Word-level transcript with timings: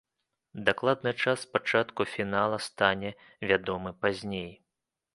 Дакладны 0.69 1.11
час 1.25 1.43
пачатку 1.57 2.09
фінала 2.15 2.57
стане 2.71 3.15
вядомы 3.53 3.97
пазней. 4.03 4.51